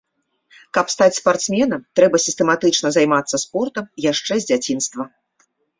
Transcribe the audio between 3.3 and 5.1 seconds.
спортам яшчэ з дзяцінства.